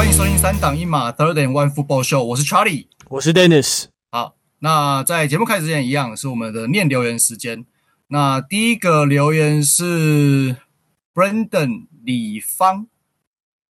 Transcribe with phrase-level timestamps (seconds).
[0.00, 3.84] 欢迎收听三档一码 Third and One Football Show，我是 Charlie，我是 Dennis。
[4.10, 7.66] 好，那在节目开始之前，一样是我们的念留言时间。
[8.06, 10.56] 那第一个留言是
[11.12, 12.86] Brandon 李芳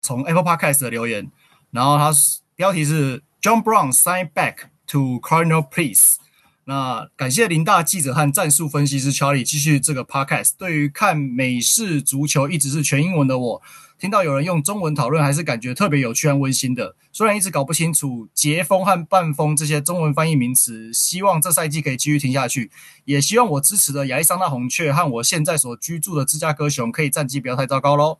[0.03, 1.31] 从 Apple Podcast 的留言，
[1.71, 2.11] 然后他
[2.55, 6.17] 标题是 John Brown sign back to Cardinal Please。
[6.65, 10.51] 那感谢林大记者和战术分析师 Charlie 继续这个 Podcast。
[10.59, 13.61] 对于看美式足球一直是全英文的我，
[13.99, 16.95] 听到有人用中文讨论，还是感觉特别有趣和温馨的。
[17.11, 22.71] 虽然一直搞不清楚截锋和半锋这些中文翻译名词，希望这赛季可以继续听下去。
[23.03, 28.19] 也希望我支持的亚利桑那红雀和我现在所居住的芝加哥熊可以战绩不要太糟糕喽。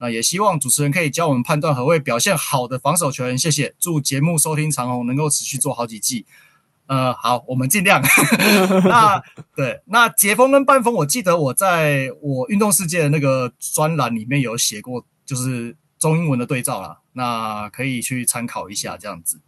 [0.00, 3.38] 那也希望主持人可以教我们判断何谓表现好的防守球员。
[3.38, 6.26] 谢谢，祝节目收听长虹，能够持续做好几季。
[6.86, 8.02] 呃，好，我们尽量。
[8.82, 9.22] 那
[9.54, 15.06] 对，那截锋跟半锋，我记得我在我运动世界的那个专栏里面有写过。
[15.30, 19.40] 就是中英文的对照啦，那可以去参考一下这样子。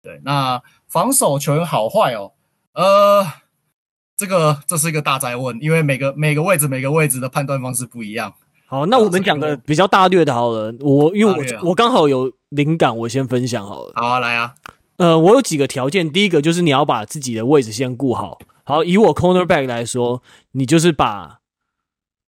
[0.00, 2.34] 对，那防守球员好坏哦，
[2.74, 3.26] 呃，
[4.16, 8.32] 这个这是一个大灾问，因为每个每个位置每个位置的判断方式不一样。
[8.66, 13.92] 好，那我们讲个比较大略的，好了，我因为我我刚好有灵感，我先分享好了。
[13.96, 14.54] 好啊，来啊。
[14.98, 18.38] 呃，我有几个条件，第一个就是你要把自己的位置先顾好。
[18.62, 21.40] 好，以我 cornerback 来说，你就是把。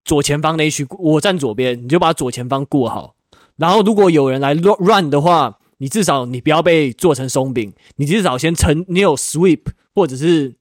[0.07, 3.13] 左前方那一区，我站左边，你就把左前方过好。
[3.57, 8.85] 然后，如果有人来 run 的话，你至少你不要被做成松饼，你至少先撑。
[8.87, 9.63] 你有 sweep
[9.93, 10.55] 或者是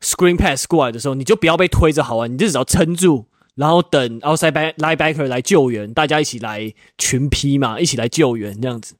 [0.00, 3.24] screen pass 过来的时候，你就不要被推着好玩，你就至少撑住，
[3.56, 8.94] 然后等 outside linebacker 来救援，大家一起来群批嘛，一起来救援这样子，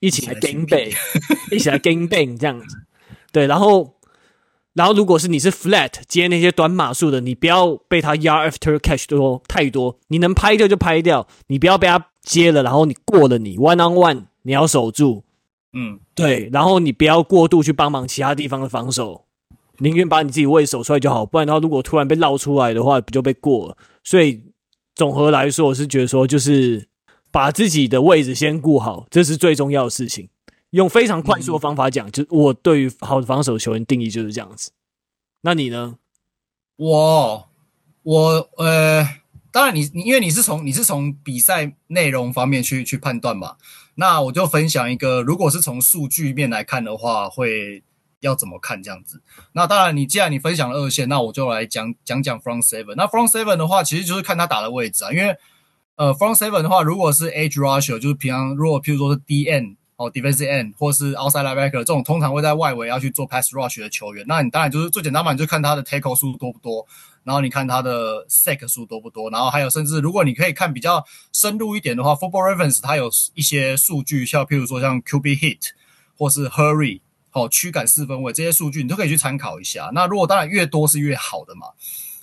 [0.00, 0.92] 一起来 gang bang，
[1.52, 2.76] 一起来 gang bang 这样子。
[3.30, 3.94] 对，然后。
[4.78, 15.24] 然后，如果是你是 flat 接那些短码数的，你不要被他 yard after catch 多太多，你能拍掉就拍掉，你不要被他接了，然后你过了你 one on one，你要守住，
[15.72, 19.24] 嗯，对，然后你不要过度去帮忙其他地方的防守，
[19.78, 23.76] 宁愿把你自己位守出来就好，不然的话，如果突然被绕出来的话，不就被过了？
[24.04, 24.40] 所以
[24.94, 26.86] 总和来说，我是觉得说，就是
[27.32, 30.28] 把自己的位置先顾好，这是最重要的事情。
[30.70, 34.72] 用非常快速的方法讲，就我对于好的防守球员定义就是这样子。
[35.40, 35.96] 那你呢？
[36.76, 37.48] 我
[38.02, 39.08] 我呃，
[39.50, 43.56] 当然你你因为你是从你是从比赛内容方面去去判断嘛。
[43.94, 47.82] 那我就分享一个，如果是从数据面来看的话，会
[48.20, 49.22] 要怎么看这样子？
[49.52, 52.94] 那当然，你既然你分享了二线，那我就来讲讲讲 front seven。
[52.94, 55.10] 那 front seven 的话，其实就是看他打的位置啊。
[55.12, 55.34] 因为
[55.96, 59.76] 呃，front seven 的话，如果是 edge rusher，就是平常如果譬如说是 DN。
[59.98, 66.86] 哦，defensive end 或是 outside linebacker 这种通常会在外围要去做 pass rush 的球员，那你当然就是最简单嘛，你就看他的 tackle 数多不多，
[67.24, 75.70] 然后你看他的 sack 数多不多，然后还有甚至如果你可以看比较深入一点的话，Football Reference 它有一些数据，像譬如说像 QB hit
[76.16, 77.00] 或是 hurry
[77.32, 79.90] 哦，驱赶四分位这些数据，你都可以去参考一下。
[79.92, 81.66] 那如果当然越多是越好的嘛。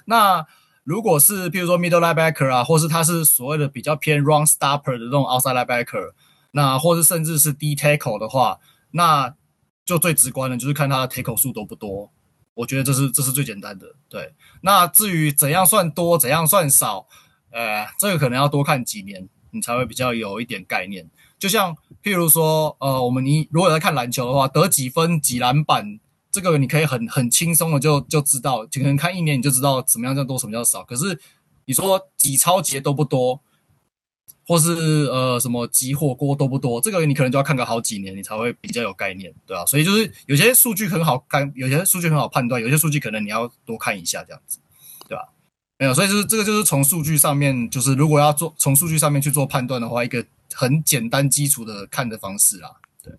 [0.05, 0.45] 那
[0.85, 6.13] 如果是譬如说 middle linebacker 啊，或是他是所谓的比较偏 run stopper 的这种 outside linebacker。
[6.55, 8.59] 那或者甚至是 D tackle 的话，
[8.91, 9.35] 那
[9.83, 12.09] 就最直观的，就是看他的 tackle 数多不多。
[12.53, 13.85] 我觉得这是这是最简单的。
[14.07, 17.07] 对，那至于怎样算多，怎样算少，
[17.51, 21.09] 呃，这个可能要多看几年，你才会比较有一点概念。
[21.37, 25.99] 就像譬如说，呃，我们你如果在看篮球的话，得几分几篮板，
[26.31, 30.85] 这个你可以很很轻松的就就知道，就可能看一年你就知道怎么样叫多，什么叫少。
[30.85, 31.19] 可是
[31.65, 33.41] 你说几抄截多不多？
[34.47, 34.71] 或是
[35.05, 36.79] 呃什么集火锅多不多？
[36.79, 44.59] 这个你可能就要看个好几年，你才会比较有概念，对啊，所以就是有些数据很好看，有些数据很好判断，有些数据可能你要多看一下这样子，
[45.09, 45.29] 对吧？
[45.77, 52.71] 没有，所以就是这个就是从数据上面，就是如果要做从数据上面去做判断的话，一个很简单基础的看的方式啦。
[53.03, 53.13] 对，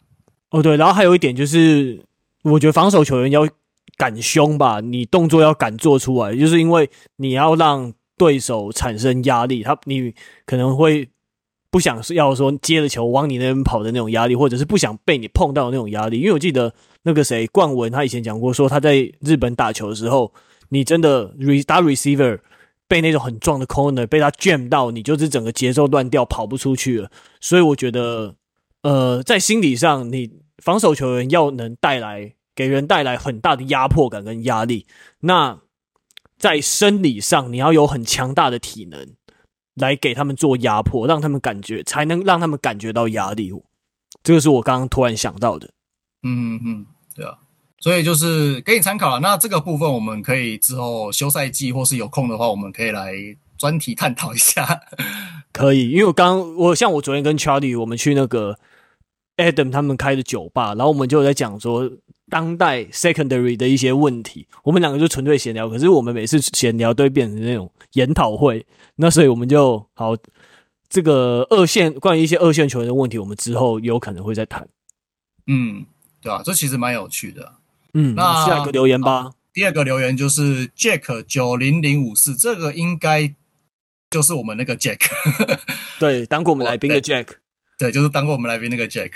[0.50, 2.02] 哦对，然后还有一点就是，
[2.44, 3.46] 我觉得防守球员要
[3.98, 10.14] 敢凶吧，你动作要敢做出来，就是因为你要让对手产生压力，他你
[10.44, 11.08] 可能会。
[11.68, 16.20] 不想要说接了球往你那边跑的那种压力，或者是不想被你碰到的那种压力。
[16.20, 16.72] 因为我记得
[17.02, 20.32] 那个谁冠文他以前讲过，说他在日本打球的时候，
[20.70, 22.38] 你真的 re 打 receiver
[22.88, 27.10] 被那种很壮的 corner 被他 jam 到，你就是整个节奏乱掉，跑不出去了。
[27.42, 28.36] 所以我觉得，
[28.82, 30.30] 呃，在心理上，你
[30.62, 34.86] 防守球员要能带来给人带来很大的压迫感跟压力，
[35.20, 35.58] 那
[36.38, 39.14] 在生理上你要有很强大的体能。
[39.76, 43.52] 来给他们做压迫，让他们感觉，才能让他们感觉到压力。
[44.22, 45.68] 这个是我刚刚突然想到的。
[46.22, 47.36] 嗯嗯，对啊，
[47.80, 49.20] 所以就是给你参考了。
[49.20, 53.12] 那这个部分我们可以之后休赛季或是有空的话，我们可以来
[53.58, 54.66] 专题探讨一下。
[55.52, 58.58] 可以，因为我刚我像我昨天跟 Charlie 我们去那个
[59.36, 61.86] Adam 他们开的酒吧，然后我们就在讲说
[62.28, 64.46] 当代 secondary 的一些问题。
[64.64, 68.66] 我们两个就纯粹闲聊，可是我们每次闲聊都会变成那种研讨会。
[68.96, 70.16] 那所以我们就好，
[70.88, 74.68] 这个二线关于一些二线球员的问题，我们之后有可能会再谈。
[75.46, 75.86] 嗯，
[76.20, 77.54] 对啊，这其实蛮有趣的。
[77.94, 79.32] 嗯，那下一个留言吧。
[79.52, 83.34] 第二个留言就是 Jack 九零零五四，这个应该
[84.10, 84.98] 就是我们那个 Jack，
[85.98, 87.28] 对，当过我们来宾的 Jack，
[87.78, 89.12] 对，就是当过我们来宾那个 Jack。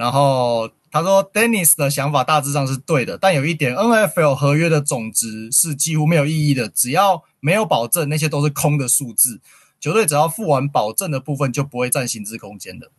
[0.00, 9.42] 然后他说，Dennis 的想法大致上是对的，但有一点，NFL 合约的总值是几乎没有意义的，只要没有保证，那些都是空的数字。
[9.78, 12.90] 球队只要付完保证的部分，就不会占薪资空间的。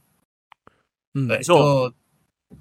[1.15, 1.91] 嗯，没错。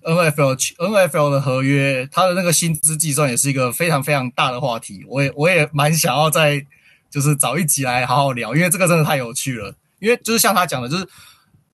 [0.02, 5.04] NFL NFL 的合约，它的那个薪资计算也是一个非常非常大的话题。
[5.06, 6.64] 我也我也蛮想要再
[7.10, 9.75] 就是找一集来好好聊，因为这个真的太有趣了。
[9.98, 11.06] 因为就是像他讲的，就是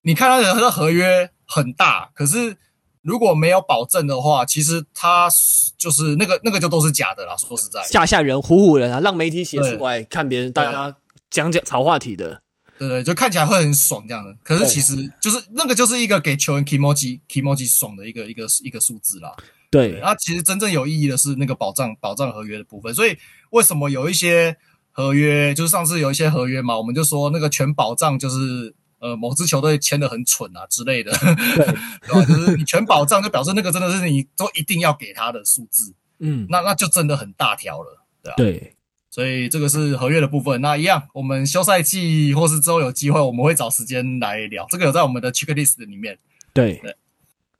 [0.01, 2.57] 你看他的合约很大，可是
[3.01, 5.29] 如果没有保证的话，其实他
[5.77, 7.35] 就是那个那个就都是假的啦。
[7.37, 10.95] 说实在，吓吓人、唬唬人啊，让媒体写出来看别人大家
[11.29, 12.41] 讲讲炒话题的。
[12.77, 19.35] 对对，就看起来会很爽这样的，可是其实就是那个就是一个给球员 kimoji kimoji 爽的一个一个一个数字啦。
[19.71, 22.93] 对，那其实真正有意义的是那个保障保障合约的部分。
[22.93, 23.17] 所以
[23.49, 24.55] 为什么有一些
[24.91, 32.25] 合约，就是上次有一些合约嘛，我们就说那个全保障就是呃某支球队签的很蠢啊之类的，对， 对吧？
[32.25, 38.35] 就是你全保障就表示那个真的是你都一定要给他的数字，嗯，那那就真的很大条了，对吧？
[38.37, 38.73] 对。
[39.09, 40.61] 所以这个是合约的部分。
[40.61, 44.67] 那一样，我们休赛季或是之后有机会，我们会找时间来聊。
[44.69, 46.19] 这个有在我们的 checklist 里面。
[46.53, 46.95] 对对，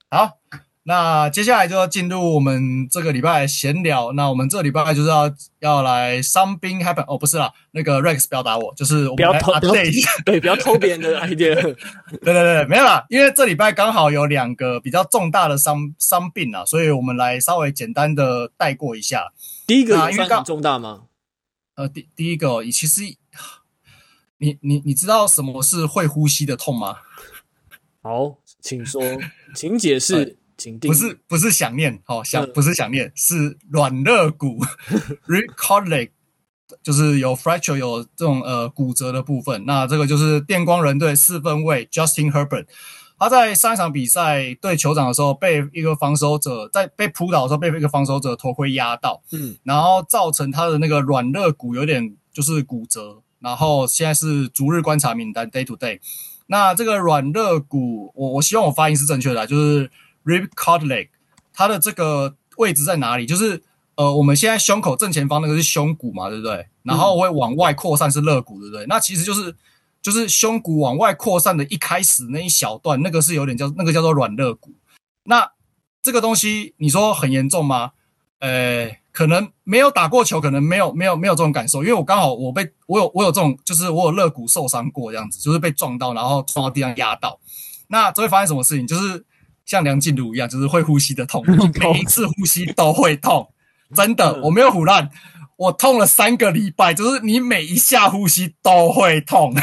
[0.08, 0.38] 好，
[0.88, 4.10] 那接下来就要进入我们这个礼拜闲聊。
[4.12, 11.54] 那我们这个礼拜就是要要来 something happen 哦，不是啦，那个 Rex 不要打我，就是我们不要偷，对，不要偷别人的 idea。
[11.54, 11.74] 对
[12.22, 19.30] 对对，没有啦，因为这礼拜刚好有两个比较重大的伤伤病啊，所以我们来稍微简单的带过一下。
[19.66, 21.02] 第一个因为算很重大吗？
[21.74, 23.02] 呃，第第一个，其实
[24.38, 26.96] 你你你知道什么是会呼吸的痛吗？
[28.00, 29.02] 好，请说，
[29.54, 30.37] 请解释，
[30.80, 34.58] 不是不是想念，好、哦、想不是想念，嗯、是软肋骨
[35.26, 36.10] rib cartilage
[36.82, 39.64] 就是有 fracture 有这种呃骨折的部分。
[39.66, 42.66] 那这个就是电光人队四分卫 Justin Herbert。
[43.20, 55.98] 他在上一场比赛对酋长的时候，被一个防守者在被扑倒的时候，被一个防守者头盔压到，嗯，然后造成他的那个软肋骨有点就是骨折，然后现在是逐日观察名单 day to day。
[56.46, 59.90] 那这个软肋骨，我我希望我发音是正确的，就是
[60.28, 61.08] rib cartilage，
[61.52, 63.26] 它的这个位置在哪里？
[63.26, 63.62] 就是
[63.96, 66.68] 呃，我们现在胸口正前方那个是胸骨嘛，对不对？
[66.82, 68.86] 然后会往外扩散是肋骨，对不对？
[68.86, 69.56] 那其实就是。
[70.00, 74.72] 就是胸骨往外扩散的一开始那一小段，那个是有点叫那个叫做软肋骨。
[75.24, 75.50] 那
[76.00, 77.90] 这个东西你说很严重吗？
[78.38, 87.40] 呃，可能没有打过球，可能没有没有没有这种感受，因为我刚好我被我有我有这种，就是我有肋骨受伤过这样子，就是被撞到，然后撞到地上压到。
[87.88, 88.86] 那这会发生什么事情？
[88.86, 89.26] 就是
[89.68, 93.52] 像梁静茹一样，就是会呼吸的痛，每一次呼吸都会痛，
[93.94, 95.10] 真的，我没有唬烂，
[95.56, 99.54] 我痛了三个礼拜，就是你每一下呼吸都会痛。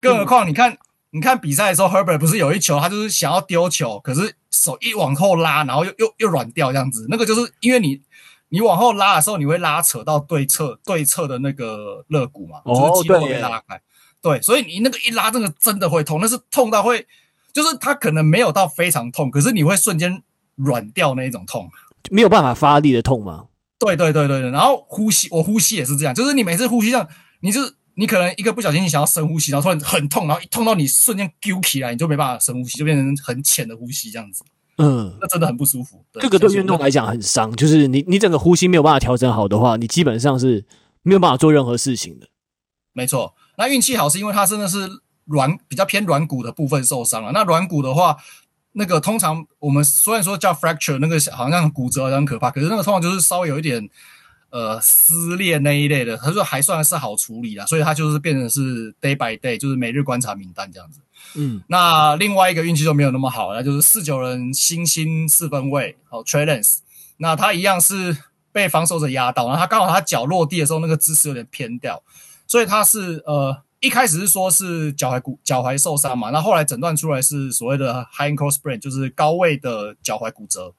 [0.00, 0.78] 更何况，你看，
[1.10, 7.06] 你看比赛的时候，Herbert 不是有一球，他就是想要丢球，可是手一往后拉，然后又又又软掉这样子。
[7.10, 8.00] 那个就是因为你
[8.48, 13.78] 你往后拉的时候，你会拉扯到对侧对侧的那个肋骨嘛，就是肌肉会拉开。
[14.22, 17.06] 对，所以你那个一拉，这个真的会痛，那是痛到会，
[17.52, 20.22] 就是它可能没有到非常痛，可是你会瞬间
[20.56, 21.70] 软掉那一种痛，
[22.10, 23.46] 没有办法发力的痛吗？
[23.78, 24.50] 对对对对对。
[24.50, 27.08] 然后呼吸，我呼吸也是这样，就是你每次呼吸这样，
[27.40, 27.74] 你就是。
[27.94, 34.42] 你可能一个不小心，你想要深呼吸，然后突然很痛，然后一痛到你瞬间揪起来，你就没办法深呼吸，就变成很浅的呼吸这样子。
[34.78, 36.02] 嗯，那真的很不舒服。
[36.14, 40.64] 这个对运动来讲很伤，就是你你整个呼吸没有办法调整好的话，你基本上是
[41.02, 42.28] 没有办法做任何事情的。
[42.94, 44.88] 没错，那运气好是因为它真的是
[45.30, 47.32] 软比较偏软骨的部分受伤了。
[47.32, 48.18] 那软骨的话，
[48.72, 53.88] 那个通常我们虽然说叫 fracture，那个好像骨折很可怕，可是那个通常就是稍微有一点。
[54.52, 60.98] 呃，撕裂那一类的，他说还算是好处理啦，所以他就是变成是 day by day，就是每日观察名单这样子。
[61.36, 66.78] 嗯，那另外一个运气就没有那么好，了就是四九人新星四分卫，好 Trey Lance，
[67.18, 68.16] 那他一样是
[68.50, 72.02] 被防守者压到，然后他刚好他脚落地的时候那个姿势有点偏掉，
[72.48, 80.74] 所以他是呃一开始是说是脚踝骨脚踝受伤嘛，那后来诊断出来是所谓的 high ankle sprain，就是高位的脚踝骨折。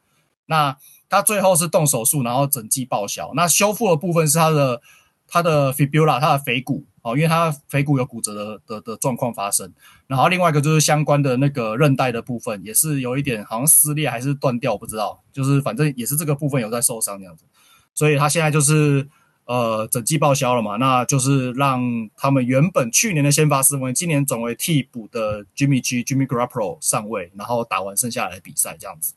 [0.46, 0.78] 那
[1.10, 3.32] 他最后是动手术，然后整季报销。
[3.36, 4.82] 那修复的部分是他的
[5.28, 9.74] 他的 fibula，他的腓骨哦，因为他腓骨有骨折的的的状况发生。
[10.08, 17.46] 然后另外一个就是相关的那个韧带的部分，也是有一点好像撕裂还是断掉，不知道，就是反正也是这个部分有在受伤这样子。
[17.94, 19.08] 所以他现在就是
[19.52, 21.82] 呃整季报销了嘛，那就是让
[22.16, 29.14] 他们原本去年的先发四分卫，今年转为替补的 Jimmy G Jimmy Garoppolo 上位，然后打完剩下来比赛这样子。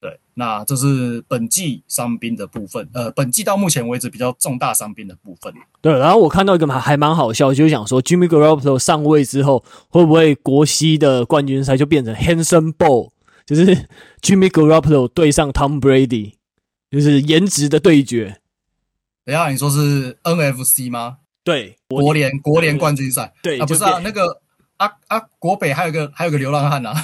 [0.00, 5.54] 对，那这是本季伤兵的部分，呃，本季到目前为止比较重大伤兵的部分。
[5.80, 13.10] 对，然后我看到一个还还蛮好笑，就是想说 Jimmy Garoppolo 上位之后，会不会国西的冠军赛就变成 Hanson Ball，
[13.46, 13.88] 就是
[14.20, 16.34] Jimmy Garoppolo 对上 Tom Brady，
[16.90, 18.40] 就是颜值的对决。
[19.26, 21.18] 等一下，你说是 NFC 吗？
[21.44, 23.34] 对，国联国联冠军赛。
[23.42, 24.40] 对啊，不是啊，那个
[24.78, 26.94] 啊啊，国北还有个还有个流浪汉啊。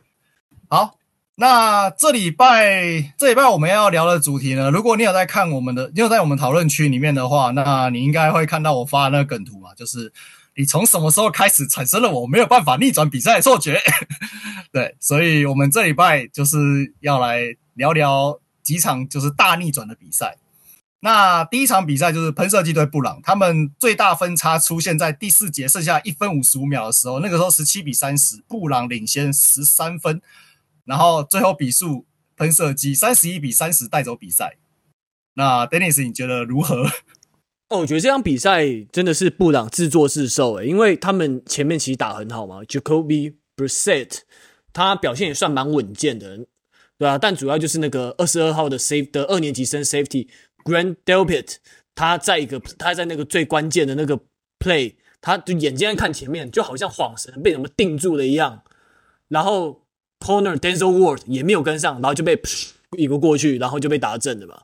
[0.70, 0.96] 好。
[1.38, 4.70] 那这礼拜这礼拜我们要聊的主题呢？
[4.70, 10.10] 如果你有在看我们的，你有在我们讨论区里面的话，那你应该会看到我发的那个梗图嘛，就是
[10.54, 13.78] 你从什么时候开始产生了我没有办法逆转比赛的错觉？
[14.72, 16.56] 对，所以我们这礼拜就是
[17.00, 20.38] 要来聊聊几场就是大逆转的比赛。
[21.06, 30.20] 那第一场比赛就是喷射机对布朗，他们最大分差出现在第四节剩下一分五十五秒的时候，那个时候十七比三十，布朗领先十三分。
[30.84, 34.56] 然后最后比数喷射机三十一比三十带走比赛。
[35.34, 36.82] 那 Dennis 你觉得如何？
[37.68, 44.22] 哦，我觉得这场比赛真的是布朗自作自受诶，因为他们前面其实打很好嘛，Jacoby Brissett
[44.72, 46.46] 他表现也算蛮稳健的，
[46.98, 50.26] 对啊，但主要就是那个二十二号的 Safe 的二年级生 Safety
[50.66, 51.56] Grand Delpit，
[51.94, 54.18] 他在一个他在那个最关键的那个
[54.58, 58.62] Play，他就眼睛看前面，就好像晃神被什么定住了一样，
[59.28, 59.82] 然后。
[60.18, 62.40] Corner Denzel Ward 也没有跟上，然后就被
[62.96, 64.62] 移不过去，然后就被打正了嘛。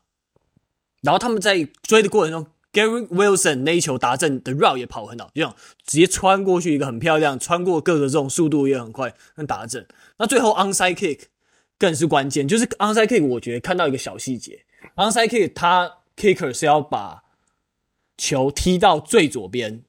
[1.03, 5.55] 然后他们在追的过程中，Gary Wilson 那一球达阵的 route 也跑很好，就这样
[5.85, 9.87] 直接穿过去一个很漂亮，穿过各个这种速度也很快，跟达阵。
[10.19, 11.21] 那最后 Onside Kick
[11.79, 14.65] 更是关键，就是 Onside Kick 我觉得看到一个小细节
[14.97, 17.25] ，Onside Kick 他 Kicker 是要把
[18.17, 19.83] 球踢到最左边，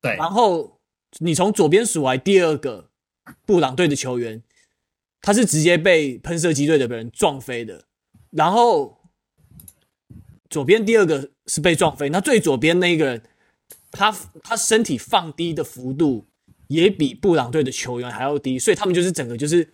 [0.00, 0.80] 对，然后
[1.18, 2.90] 你从左边数来第二个
[3.44, 4.42] 布朗队的球员。
[5.24, 7.84] 他是直接被喷射机队的人撞飞的，
[8.30, 8.98] 然后
[10.50, 13.22] 左边第二个是被撞飞，那最左边那一个人，
[13.92, 14.10] 他
[14.42, 16.26] 他身体放低的幅度
[16.66, 19.72] 也比布朗队的球员还要低，所以他们就是整个就是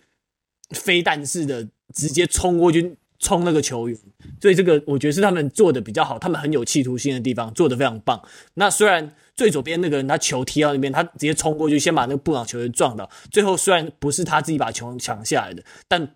[0.69, 3.99] 飞弹式的直接冲过去冲那个球员，
[4.41, 8.21] 所以这个我觉得是他们做的比较好，他们很有企图心的地方做得非常棒。
[8.53, 9.15] 那虽然。
[9.39, 13.09] 最左边那个人，他球踢到那边，他直接冲过去，先把那个布朗球员撞倒。
[13.31, 16.13] 最后虽然不是他自己把球抢下来的，但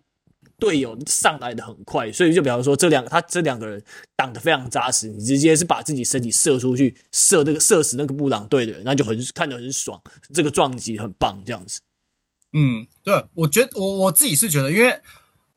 [0.59, 3.81] 队友上来的很快，所以就比方说这两个他这两个人
[4.17, 10.01] 挡得非常扎实，你直接是把自己身体射出去，射那个射死那个布朗队的人，那就很看得很爽，
[10.33, 11.79] 这个撞击很棒，这样子。
[12.51, 14.99] 嗯，对，我觉得我我自己是觉得，因为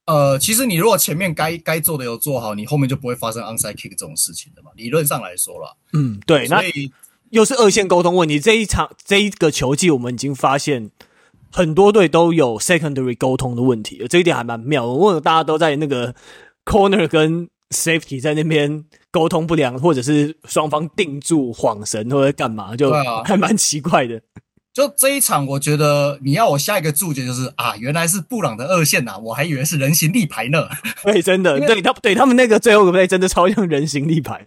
[0.06, 4.70] 呃，其实你如果前面该该做的有做好，你后面就不会发生 onside kick 这种事情的嘛。
[4.75, 6.90] 理论上来说了，嗯，对，所以。
[7.30, 8.38] 又是二线沟通问题。
[8.38, 10.92] 这一场这一个球季，我们已经发现
[11.50, 14.86] 很多队都有 secondary 沟通的问题，这一点还蛮妙。
[14.86, 16.14] 我问大家都在那个
[16.64, 22.92] corner 跟 safety 在那边沟通不良，或者是双方定住晃神或者干嘛，就
[23.25, 24.22] 还蛮奇怪的。
[24.76, 30.68] 就这一场，我觉得你要我下一个注解就是啊，原来是布朗的二线呐、啊，我还以为是人形立牌呢。
[31.02, 34.45] 对，真的，对他对他们那个最后一个 play 真的超像人形立牌。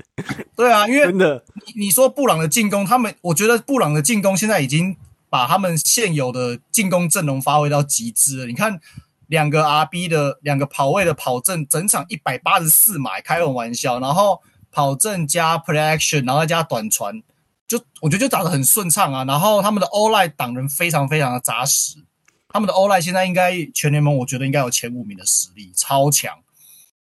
[0.55, 4.95] 对啊，因为真的，你你说布朗的进攻，他们我觉得布朗的进攻现在已经
[5.31, 8.45] 把他们现有的进攻阵容发挥到极致了。
[8.45, 8.79] 你看
[9.25, 14.39] 两个 RB 的两个跑位的跑阵，整场一百八十四码，开个玩笑，然后
[14.71, 17.23] 跑阵加 play action，然后再加短传。
[17.69, 22.03] 就我觉得就打得很顺畅啊，然后他们的 o l i 挡人非常非常的扎实，
[22.49, 26.39] 他们的 o l i 现在应该全联盟我觉得应该有前五名的实力，超强，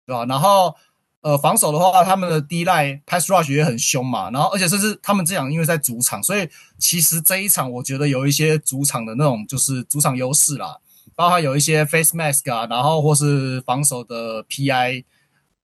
[0.06, 0.24] 对吧？
[0.26, 0.74] 然后
[1.20, 10.78] 呃防守的话，他们的 D-line pass rush 也很凶嘛，然后而且甚至他们这样因为在主场，所以其实这一场我觉得有一些主场的那种就是主场优势啦，
[11.14, 15.04] 包括有一些 face mask 啊，然后或是防守的 PI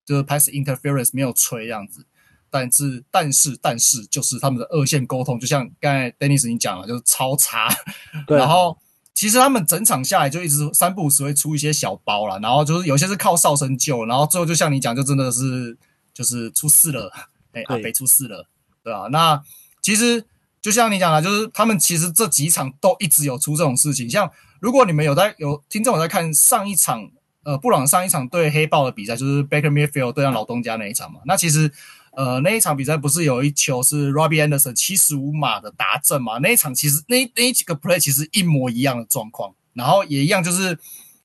[0.06, 2.06] 就是 pass interference 没有吹这样子。
[2.50, 7.70] 但是，但是，但是，就是他们的二线沟通，就像刚才 Dennis 你讲了，就是超差。
[8.28, 8.38] 对。
[8.38, 8.78] 然后，
[9.14, 15.78] 其实他们整场下来就一直三不五时会出一些小包啦，然后就是有些是靠哨声救，然后最后就像你讲，就真的是
[16.14, 17.12] 就是出事了，
[17.52, 18.48] 哎，阿北出事了，
[18.82, 19.08] 对啊？
[19.12, 19.42] 那
[19.82, 20.24] 其实
[20.62, 24.10] 就像你讲的，就是他们其实这几场都一直有出这种事情。
[24.10, 27.10] 像如果你们有在有听众有在看上一场，
[27.44, 31.72] 呃，布朗上一场对黑豹的比赛，就是 Baker Mayfield 对上老东家那一场嘛，那其实。
[32.12, 36.40] 呃，那一场比赛不是有一球是 Robbie Anderson 七十五码的达阵嘛？
[36.40, 40.78] 那一场其实那那几个 play 其实一模一样的状况，然后也一样就是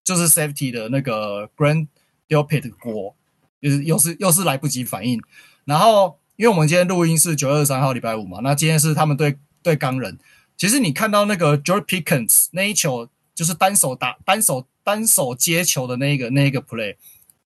[0.05, 1.89] 就是 safety 的那个 Grant
[2.29, 3.17] Delpit 的锅，
[3.61, 5.21] 就是又是又是来不及反应。
[5.65, 10.19] 然后因为我们今天录音是九月二十三号礼拜五嘛，那今天是他们对对钢人。
[10.57, 16.97] 其实你看到那个 George Pickens 那一球，就是单手打单手单手接球的那一个那一个 play，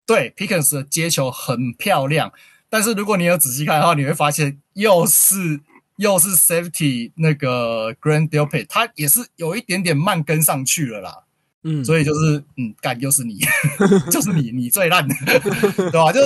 [0.05, 2.33] 对 Pickens 的接球很漂亮。
[2.69, 5.61] 但是如果你有仔细看的话，你会发现又是
[5.97, 11.25] 又是 Safety 那个 Grand Delpit，他也是有一点点慢跟上去了啦。
[11.65, 13.41] 嗯，所以就是嗯，干又是你，
[14.11, 15.15] 就是你，你最烂的，
[15.77, 16.13] 对吧？
[16.13, 16.21] 就。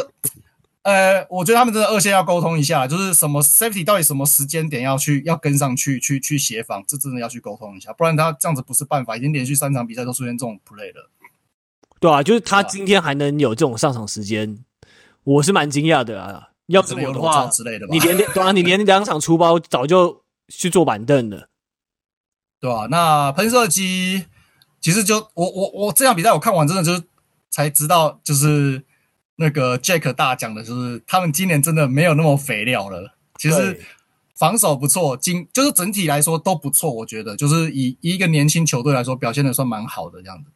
[0.83, 9.17] 呃，我觉得他们真的二线要沟通一下，就是什么 safety 到底什么时间点要去要跟上去去去协防，这真的要去沟通一下，不然他这样子不是办法。
[9.17, 11.09] 已经连续三场比赛都出现这种 play 了。
[12.01, 14.59] 对啊，就是他今天还能有这种上场时间，
[15.25, 16.51] 我是蛮惊讶的啊。
[16.67, 21.49] 要是我的话，之类的吧你连对啊，你连两场出包早就去坐板凳了，
[22.61, 24.27] 对啊，那喷射机
[24.81, 27.03] 其实就我我我这场比赛我看完真的就是
[27.51, 28.85] 才知道就是。
[29.37, 33.15] 那个 Jack 大讲的就是，他们今年真的没有那么肥料了。
[33.39, 33.81] 其实
[34.37, 36.93] 防守不错，今就是整体来说都不错。
[36.93, 40.51] 我觉得就是以，以一个年轻球队来说，表现的算蛮好的这样子。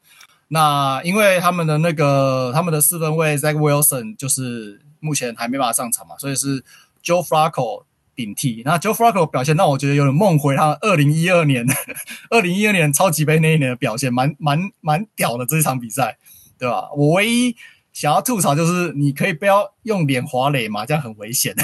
[0.48, 6.62] 那因为他们的那个他们的四分位 Zach Wilson 就是目前还没办法上场嘛，所以是
[7.02, 7.84] Joe Flacco
[8.14, 8.62] 顶替。
[8.64, 11.66] 那 Joe Flacco 表现让我觉得有点梦回他二零一二年
[12.30, 16.16] 二零一二年超级杯那一年的表现，蛮蛮蛮屌的这一场比赛，
[16.58, 16.90] 对吧？
[16.96, 17.56] 我唯一。
[17.96, 21.56] 想要吐槽就是，你可以不要用脸滑垒嘛，这样很危险。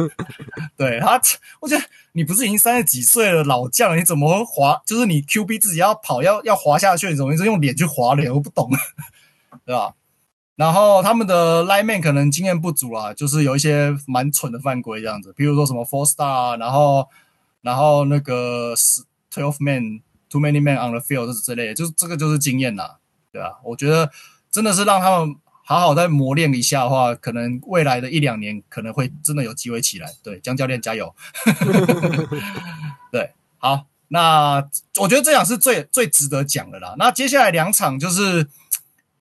[0.74, 1.20] 对他，
[1.60, 4.80] 我觉得你不是已经三十几岁了老将了，你怎么会滑？
[4.86, 8.30] 就是你 QB 自己要跑要要滑下去，你怎么一直用脸去滑垒？
[8.30, 8.70] 我不懂，
[9.66, 9.92] 对吧？
[10.54, 17.06] 然后他们的 lineman 可能经验不足啊，就是有一些蛮蠢的犯规这样子，比如说什么 four star，然后
[17.60, 18.72] 然后那个
[19.30, 20.00] twelve man
[20.30, 22.92] too many man on the field 之类的，就是这个就是经验呐，
[23.30, 23.60] 对吧？
[23.62, 24.10] 我觉得
[24.50, 25.36] 真的是让他们。
[25.68, 30.08] 好好再磨练一下的话，可能未来的一两年可能会真的有机会起来。
[30.22, 31.12] 对，江教练加油。
[33.10, 34.64] 对，好，那
[35.00, 36.94] 我觉得这场是最最值得讲的啦。
[36.98, 38.46] 那接下来两场就是，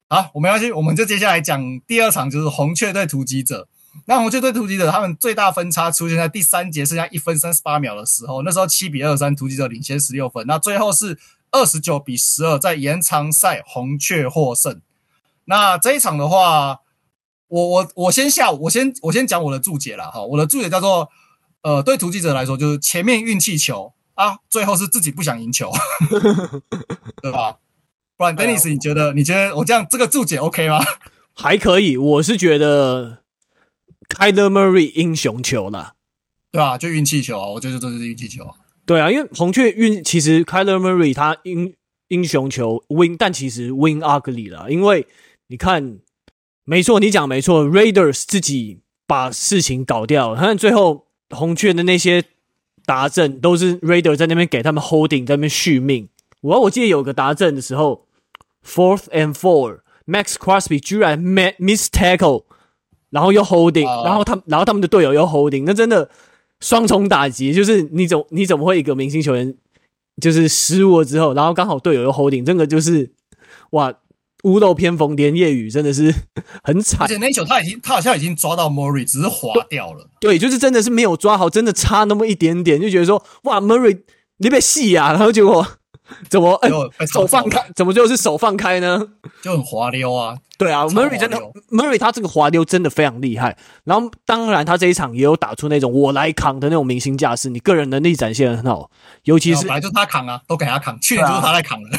[0.08, 3.68] 好，我们要去，我们就接下来讲第二场，就是红雀对突击者。
[4.06, 10.46] 那红雀对突击者，他们最大分差出现在第三节剩下一分三十八秒的时候，那时候七比二三，突击者领先十六分。
[10.46, 11.18] 那最后是
[11.50, 14.80] 二十九比十二，在延长赛红雀获胜。
[15.46, 16.82] 那这一场的话，
[17.48, 20.06] 我我我先下，我先我先讲我的注解啦。
[20.06, 20.24] 哈。
[20.24, 21.08] 我的注解叫做，
[21.62, 25.72] 呃，对突击者来说，就是前面运气球啊，最后是自己不想赢球，
[27.22, 27.58] 对吧？
[28.18, 30.84] 不然，Dennis，你觉得你觉得我这样这个注解 OK 吗？
[31.36, 33.20] 还可以，我是觉得
[34.10, 35.94] Kyler Murray 英雄球啦，
[36.52, 36.78] 对吧？
[36.78, 38.56] 就运气球啊，我觉得这就是运气球啊。
[38.88, 41.76] 对啊，因为红雀运，其实 Kyler Murray 他英
[42.08, 45.06] 英雄球 win，但其实 win ugly 啦，因为。
[45.48, 46.00] 你看，
[46.64, 50.40] 没错，你讲没错，Raiders 自己把事情搞掉了。
[50.40, 52.24] 看最后红雀的那些
[52.84, 56.10] 达阵都是 Raiders 在那边给他们 holding，在那边续命。
[56.42, 58.08] 我我记得有个达阵的时候
[58.66, 62.46] ，fourth and four，Max Crosby 居然 miss tackle，
[63.12, 66.10] 然后又 holding，、uh, 然后他然后他们的队友又 holding，那真的
[66.60, 67.54] 双重打击。
[67.54, 69.56] 就是你怎你怎么会一个明星球员
[70.20, 73.12] 就是失误了之后，然后刚好队友又 holding，这个就是
[73.70, 73.94] 哇。
[74.46, 76.14] 屋漏偏逢连夜雨，真的是
[76.64, 77.02] 很惨。
[77.02, 80.08] 而且那一球他已经，他好像已经抓到 Murray，只是滑掉了。
[80.20, 84.02] 对，就是真的是没有抓好，真的差那么一点点，就觉得说哇，Murray
[84.38, 85.66] 你别戏呀，然后结果
[86.30, 86.70] 怎么、欸、
[87.12, 89.08] 手放开，怎么就是手放开呢？
[89.42, 90.38] 就很滑溜啊。
[90.58, 91.38] 对啊，Murray 真的
[91.70, 93.58] ，Murray 他这个滑溜真的非常厉害。
[93.84, 98.90] 然后当然他这一场也有打出那种我来扛的那种明星架势，你个人能力展现得很好，
[99.24, 101.90] 尤其是本来就他扛啊，都给他扛，去年就是他在扛的。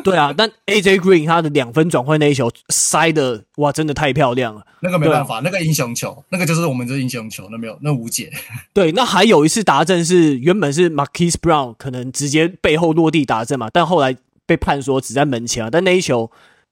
[0.00, 4.66] 对啊，但 AJ Green 他的两分转换那一球塞的哇，真的太漂亮了。
[4.80, 8.32] 那个没办法，啊、那个英雄球，那个就是我们这英雄球，那没有那无解。
[8.72, 15.70] 对，那还有一次达阵是原本是 Marquise Brown 可能直接背后落地达阵嘛，但后来被判说只在门前啊。
[15.70, 16.30] 但那一球，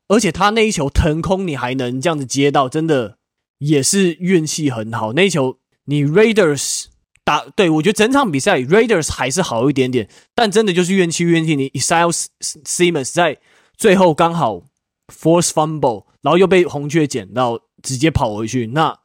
[0.08, 3.18] 而且他那一球腾空，你还能这样子接到，真的
[3.58, 5.12] 也是运气很好。
[5.12, 6.86] 那一球你 Raiders。
[7.28, 11.54] 打对，我觉得整场比赛 Raiders 还是好一点点，但真的就是怨气怨气。
[11.56, 12.10] 你 Isaiah
[12.40, 13.36] Simmons 在
[13.76, 14.62] 最后刚好
[15.12, 18.98] force fumble，然后又被红雀捡到，直接跑回去，那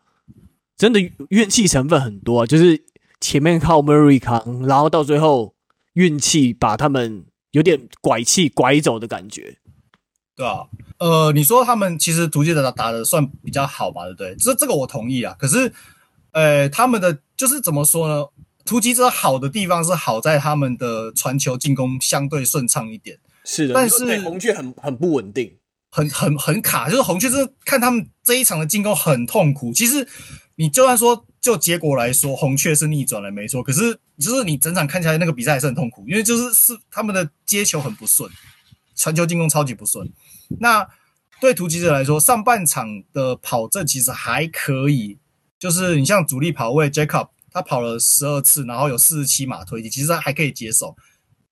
[0.77, 2.45] 真的怨气成分很多啊。
[2.45, 2.85] 就是
[3.19, 5.55] 前面靠 Murray 扛，然后到最后
[5.95, 9.57] 运气把他们有点拐气拐走的感觉。
[10.37, 10.67] 对啊，
[10.99, 14.05] 呃，你说他们其实突击者打的算比较好吧？
[14.05, 14.35] 对不对？
[14.37, 15.35] 这这个我同意啊。
[15.37, 15.73] 可是。
[16.33, 18.25] 呃，他们的就是怎么说呢？
[18.65, 23.17] 突击者好的地方是好在他们的传球进攻相对顺畅一点。
[23.43, 25.57] 是的，但是红雀很很不稳定，
[25.89, 26.89] 很很很卡。
[26.89, 29.73] 就是红雀是看他们这一场的进攻很痛苦。
[29.73, 30.07] 其实
[30.55, 33.61] 你就算说就结果来说，红雀是逆转了没错。
[33.61, 38.31] 可是就是你整场看起来那个比赛还是很痛苦，因为就是是他们的接球很不顺，
[38.95, 40.09] 传球进攻超级不顺。
[40.61, 40.87] 那
[41.41, 45.17] 对突击者来说，上半场的跑阵其实还可以，
[45.63, 50.93] 就是你像主力跑位 Jacob，他跑了十二次，然后有四十七码推进，其实还可以接受。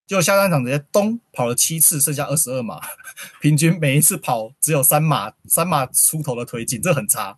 [0.05, 2.81] 就下半场直接咚跑了七次，剩下二十二码，
[3.39, 7.37] 平均每一次跑只有三码，三码出头的推进，这很差。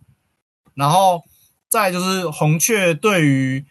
[0.74, 1.22] 然后
[1.68, 3.64] 再就是红雀对于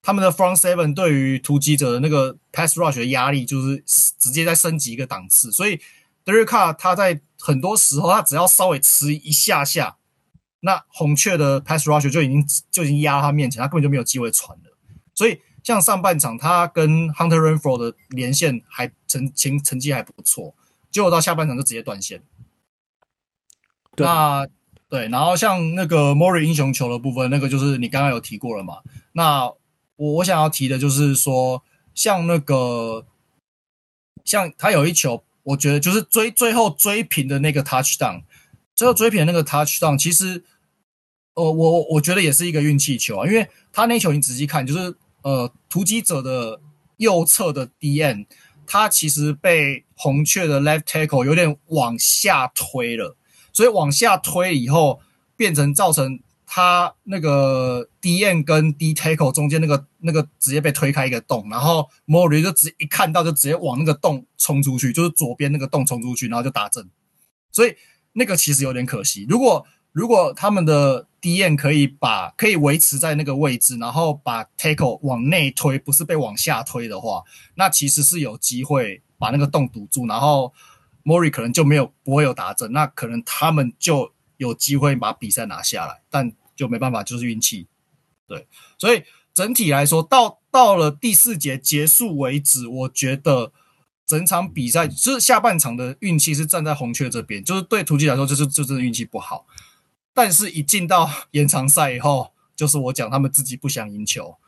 [0.00, 3.82] 他们的 front seven 对于突击者的那个 pass rush 的压力，就是
[4.20, 5.80] 直接在升级一个档次，所以。
[6.24, 9.96] d e r i c a 他在很多时候，他只要稍微迟一下下，
[10.66, 14.76] 那红雀的 pass rush 就已经就已经压他面前，他根本就没有机会传了。
[15.14, 20.54] 所以像上半场他跟 Hunter Renfrow 的连线还成成成绩还不错，
[20.90, 22.22] 结果到下半场就直接断线。
[23.94, 24.46] 对那
[24.88, 28.78] 对，然后像那个 Murray 英雄球的部分，那个就是你刚刚有提过了嘛？
[29.12, 29.46] 那
[29.96, 31.62] 我我想要提的就是说，
[31.94, 33.06] 像那个
[34.24, 35.22] 像他有一球。
[35.46, 38.24] 我觉得就是追最后追平的那个 touchdown，
[38.74, 40.42] 最后追平的那个 touchdown，其实，
[41.36, 46.60] 呃，我我觉得也是一个运气球啊，因为他那球你仔细看，就是呃，突击者的
[46.96, 48.26] 右侧的 DN，
[48.66, 53.16] 他其实被红雀的 left tackle 有点往下推了，
[53.52, 55.00] 所以往下推以后，
[55.36, 56.18] 变成造成。
[56.48, 66.88] 他那个 DN 跟 D tackle 中间那个那个直接被推开一个洞，然后 Murray 就直一看到就直接往那个洞冲出去，就是左边那个洞冲出去，然后就打正。
[67.50, 67.74] 所以
[68.12, 69.26] 那个其实有点可惜。
[69.28, 77.22] 如果如果他们的 DN 可以把可以维持在那个位置，然后把 tackle 往内推，不是被往下推的话，
[77.54, 80.52] 那其实是有机会把那个洞堵住，然后
[81.02, 84.12] Mori 可能就没有不会有打正，那可能他们就。
[84.38, 87.68] 有机会把比赛拿下来，但就没办法，就是运气。
[88.28, 93.50] 对，所以整体来说，到到了第四节结束为止，我觉得
[94.06, 99.46] 整场比赛就是下半场的运气是站在红雀这边，就是对突击来说，就是就真的运气不好。
[100.16, 104.38] 但是，一进到延长赛以后，就是我讲他们自己不想赢球。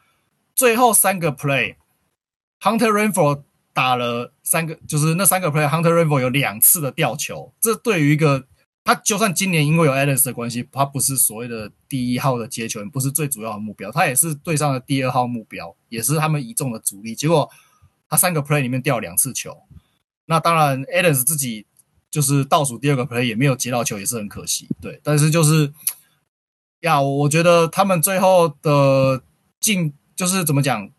[0.54, 3.42] 最后三个 play，Hunter Renfrow
[3.74, 8.46] 打了三个，就是那三个 play，Hunter Renfrow 有两次的吊球，这对于一个。
[8.84, 17.14] 他就算今年因为有 Adams 的关系，他不是所谓的第一号的接球员，不是最主要的目标，他也是队上的第二号目标，也是他们一众的主力。
[17.14, 17.50] 结果
[18.08, 19.54] 他三个 play 里面掉两次球，
[20.24, 21.66] 那当然 Adams 自己
[22.10, 24.68] 就是倒数第二个 play 也没有接到球，也是很可惜。
[24.80, 25.72] 对，但是就是
[26.80, 29.22] 呀，我觉得他们最后的
[29.60, 30.90] 进就是怎么讲？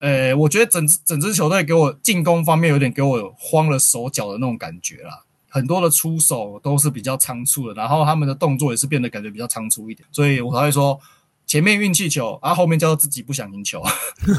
[0.00, 5.22] 呃，我觉得整支整支球队给我进攻方面有点给我慌了手脚的那种感觉啦。
[5.48, 10.98] 很多的出手都是比较仓促的，然后他们的动作也是变得感觉比较仓促一点，所以我才会说
[11.46, 13.80] 前面运气球，啊后面叫做自己不想赢球，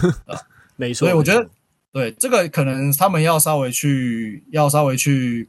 [0.75, 1.05] 没错。
[1.05, 1.47] 所以我觉得
[1.93, 5.47] 对这个可能他们要稍微去要稍微去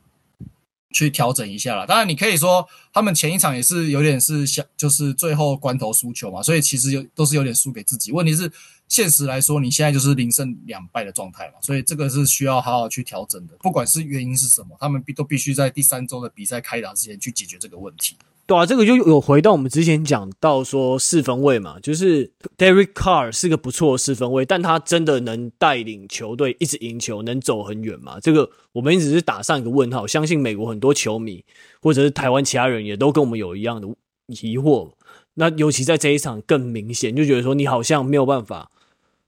[0.94, 1.86] 去调整一下了。
[1.86, 8.12] 当然你可以说他们前一场也是有点是想就是最后关头输球嘛，所以其实有都是有点输给自己。
[8.12, 8.50] 问题是。
[8.86, 13.54] 现实来说，你现在就是零胜两败的状态嘛，所以这个是需要好好去调整的。
[13.60, 18.14] 不管是原因是什么，他们必都必须在第三周的比赛开打之前去解决这个问题。
[18.46, 28.18] 对啊，这个就有回到我们之前讲到说四分卫嘛，就是 Derek Carr 是个不错的四分卫，但他真的能带领球队一直赢球，能走很远吗？
[28.20, 30.06] 这个我们一直是打上一个问号。
[30.06, 31.44] 相信美国很多球迷
[31.80, 33.88] 或者是台湾其他人也都跟我们有一样的
[34.26, 34.90] 疑惑。
[35.34, 38.70] 那尤其在这一场更明显，就觉得说你好像没有办法。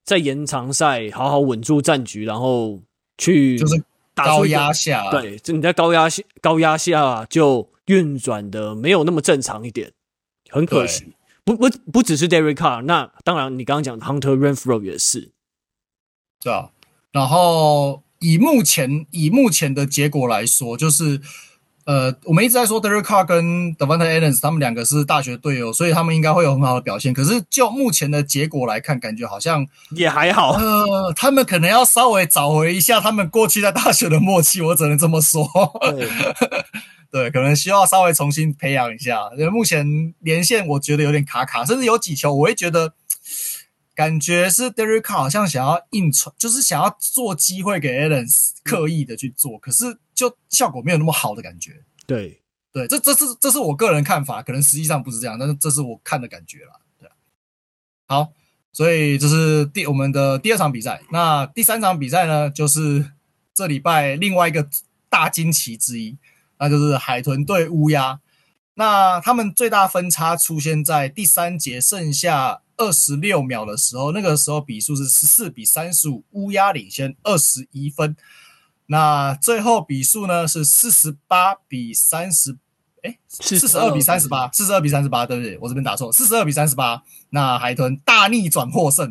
[0.05, 2.79] 在延长赛好好稳住战局，然后
[3.19, 3.83] 去就是
[4.15, 9.93] 高压下，对，就你在高压下高压下就运转的没有那么正常一点，
[10.51, 11.15] 很可惜。
[11.45, 15.33] 不不不只是 Derek Carr，那当然你刚刚讲的 Hunter Renfrow 也是，
[16.41, 16.71] 对啊。
[17.13, 21.21] 然后以目前以目前的结果来说，就是。
[21.87, 27.15] 呃，我们一直在说 Derek Carr 跟 Davante Adams 他们两个是大学队友，所以他们应该会有很好的表现。
[27.15, 30.51] 可是就目前的结果来看，感觉好像也还好。
[30.55, 35.49] 呃，他们可能要稍微找回一下他们过去在大学的默契，我只能这么说。
[37.21, 39.31] 对，可能需要稍微重新培养一下。
[39.33, 42.95] 因为目前连线我觉得有点卡卡，甚至有几球我会觉得。
[43.97, 48.27] 感觉是 Derek Carr 好像想要硬传，就是想要做机会给 Allen，
[48.63, 51.83] 刻意的去做，可是就效果没有那么好的感觉。
[52.07, 52.43] 对，
[52.75, 56.73] 对，这这是这是我个人看法，可能实际上不是这样，但是这是我看的感觉啦。
[57.01, 57.09] 对，
[58.07, 58.29] 好，
[58.71, 61.01] 所以这是第我们的第二场比赛。
[61.11, 63.13] 那第三场比赛呢，就是
[63.55, 64.69] 这礼拜另外一个
[65.09, 66.19] 大惊奇之一，
[66.59, 68.21] 那就是海豚对乌鸦。
[68.79, 78.15] 那他们最大分差出现在第三节剩下二十六秒的时候，那个时候比数是十四比三十五，乌鸦领先二十一分。
[78.89, 82.59] 那最后比数呢是四十八比三十，
[83.03, 85.57] 哎，四十二比三十八，四十二比三十八，对不对？
[85.59, 87.03] 我这边打错，四十二比三十八。
[87.31, 89.11] 那海豚大逆转获胜，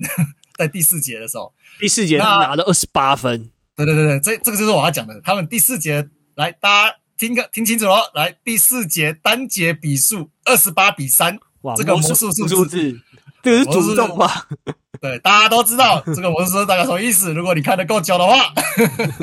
[0.59, 3.49] 在第四节的时候，第四节拿了二十八分。
[3.75, 6.95] 对对对对，这这个就是我要讲的，他们第四节来大家。
[7.17, 13.01] 听个听清楚了，来第四节单节比数二十八比三，哇，这个魔术数字，字，
[13.41, 14.47] 这个是诅咒吧？
[14.99, 17.33] 对，大家都知道这个魔术数大概什么意思。
[17.33, 18.53] 如果你看得够久的话，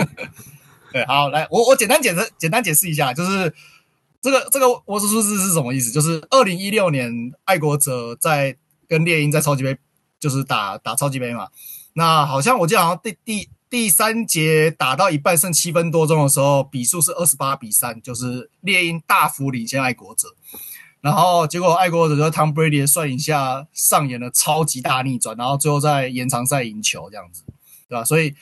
[0.93, 3.53] 对，好，来，我我简单解释，简单解释一下，就是
[4.21, 5.91] 这个这个魔术数字是什么意思？
[5.91, 8.57] 就是二零一六年爱国者在
[8.89, 9.77] 跟猎鹰在超级杯，
[10.19, 11.49] 就是打打超级杯嘛。
[11.95, 13.49] 那好像我记得好像第第。
[13.73, 20.29] 第三节打到一半剩七分多钟的时候，比数是二十八比三，就是猎鹰大幅领先爱国者。
[21.01, 27.45] 然后结果爱国者在 Tom Brady 的率领下上演了超级大逆转，然后最后在延长赛赢球这样子，
[27.89, 28.05] 对吧？
[28.05, 28.35] 所以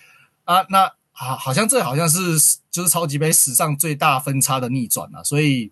[0.43, 2.37] 啊，那好，好像这好像是
[2.69, 5.71] 就是超级杯史上最大分差的逆转了，所以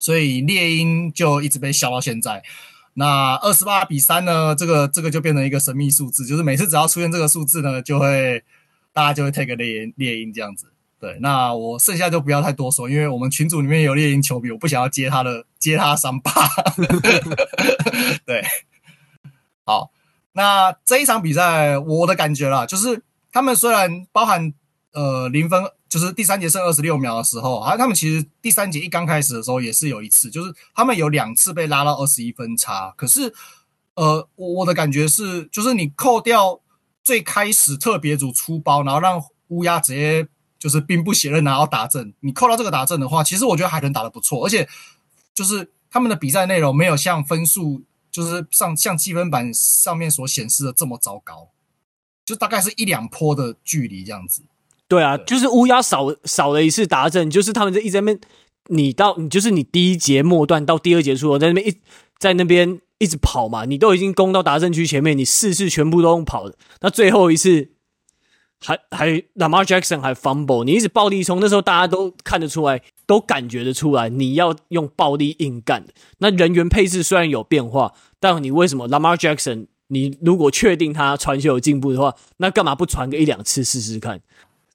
[0.00, 2.42] 所以猎鹰就一直被笑到现在。
[2.94, 4.56] 那二十八比三呢？
[4.56, 8.42] 这个这个就变成一个神秘数字，就是每次只要出现这个数字呢，就会
[8.96, 10.72] 大家就会 take 猎鹰猎鹰这样子。
[10.98, 16.32] 对，那我剩下就不要太多说，因为我们群组里面有猎鹰球迷，我不想要接他的 接他伤疤。
[18.24, 18.42] 对，
[19.66, 19.90] 好，
[20.32, 24.54] 那这一场比赛我的感觉啦，就是他们虽然包含
[24.94, 25.62] 呃零分。
[25.88, 32.92] 就是第三节剩二十六秒的时候，啊，他们其实第三节一刚开始的时候也是有一次，就是他们有两次被拉到二十一分差。
[32.96, 33.32] 可是，
[33.94, 36.60] 呃，我我的感觉是，就是你扣掉
[37.06, 40.26] 最开始特别组出包，然后让乌鸦直接
[40.58, 44.68] 就是兵不血刃拿到打阵，你扣到这个打阵的话，其实我觉得海豚打得不错，而且
[45.32, 51.50] 就是他们的比赛内容没有像分数就是上像积分板上面所显示的这么糟糕，
[52.24, 54.42] 就大概是一两波的距离这样子。
[54.88, 58.20] 对啊，就是乌鸦少少了一次达阵，就是他们在一直在那边，
[58.66, 61.80] 你到你就是你第一节末段到第二节初，在那边一
[62.18, 67.70] 在那边一直跑嘛，你都已经攻到达阵区前面，你四次全部都用跑的，那最后一次
[68.60, 75.86] 还还 Lamar Jackson 还 fumble，你一直暴力冲，那时候大家都看得出来，都感觉得出来，你要用暴力硬干。
[76.18, 79.66] 那人员配置虽然有变化，但你为什么 Lamar Jackson？
[79.88, 84.20] 你如果确定他传球有进步的话，那干嘛不传个一两次试试看？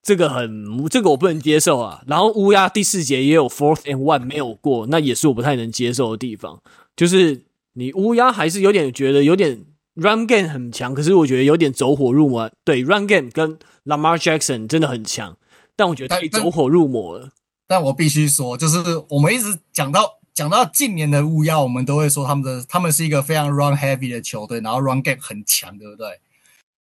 [0.01, 2.01] 这个很，这个我不能接受啊。
[2.07, 6.61] 然后乌鸦第四节也有 fourth and one 没有过，那也是我不太能接受的地方。
[6.95, 12.51] 就是你乌鸦还是有点觉得有点 run game 很强，可是我觉得有点走火入魔。
[12.63, 15.37] 对，run game 跟 Lamar Jackson 真的很强，
[15.75, 17.31] 但我觉得他走火入魔了。
[17.67, 18.79] 但，我必须说，就是
[19.09, 26.19] 我们一直讲到讲到近年的乌鸦，我们都会说他们的他们是一个非常 run heavy 的球队，然后 run game 很强，对不对？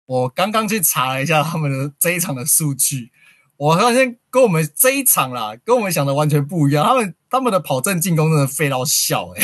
[0.05, 3.11] 我刚刚去查了一下他们的这一场的数据，
[3.57, 6.85] 我发现跟我们这一场啦，跟我们想的完全不一样。
[6.85, 9.41] 他们他们的跑阵进攻真的废到笑诶、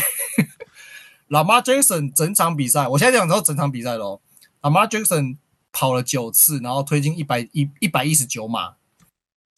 [1.32, 4.20] Lamar Jackson 整场比赛，我现在讲到整场比赛喽。
[4.62, 5.38] Lamar Jackson
[5.72, 8.76] 跑了九次，然后推进一百一一百一十九码，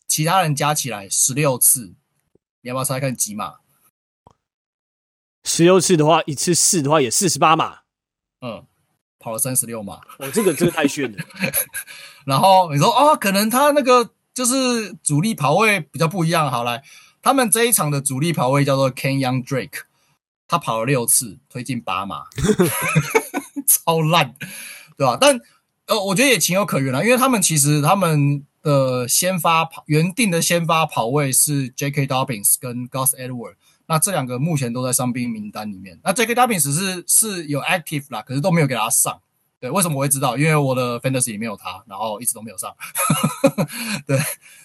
[0.08, 1.96] 其他人加起来十六次。
[2.62, 3.56] 你要不要猜看几码？
[5.44, 7.80] 十六次的话，一次四的话也四十八码。
[8.42, 8.68] 嗯。
[9.20, 11.18] 跑了三十六码，哦，这个这个太炫了。
[12.28, 16.52] 然后你说哦，可能他那个就是主力跑位比较不一样。
[16.52, 16.84] 好来，
[17.22, 19.84] 他们这一场的主力跑位叫做 Ken Young Drake，
[20.54, 22.26] 他跑了六次，推进八码，
[23.66, 24.36] 超烂，
[24.96, 25.18] 对吧？
[25.20, 25.40] 但
[25.88, 32.06] 呃，我觉得也情有可原啦，因为他们其实他们的先发跑原定的先发跑位是 J.K.
[32.06, 33.56] Dobbins 跟 Gus Edward，。
[33.88, 36.00] 那这两个目前都在伤兵名单里面。
[36.04, 36.36] 那 J.K.
[36.36, 39.20] Dobbins 是是有 active 啦，可是都没有给他上。
[39.60, 40.38] 对，为什么我会知道？
[40.38, 42.72] 因为我的 Fantasy 里面有他，然后一直都没有上。
[44.06, 44.20] 对，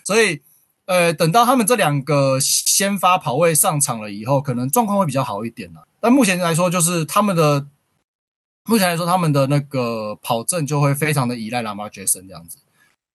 [0.05, 0.43] 所以
[0.89, 5.85] 呃，等到他们这两个先发跑位上场了以后，可能状况会比较好一点啦。
[6.01, 7.67] 但目前来说，就是他们的
[8.65, 12.61] 目前来说，他们的那个跑阵就会非常的依赖 Lamar Jackson 这样子。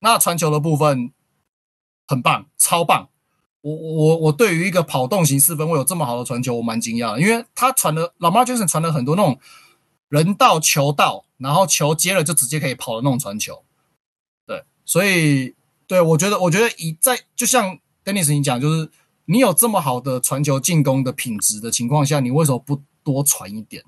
[0.02, 1.12] 那传球的部分
[2.08, 3.10] 很棒，超棒。
[3.62, 9.40] 我我我对于一个跑动型四分卫有这么好的传球，我蛮惊讶，因为他传了，Lamar Jackson 传了很多那种
[10.10, 13.64] 人到球到，然后球接了就直接可以跑的那种传球。
[14.46, 15.56] 对，所以
[15.88, 18.90] 对我觉得，我觉得以在就像 Dennis 你讲，就是
[19.26, 23.84] 你有这么好的传球进攻的品质的情况下，你为什么不多传一点？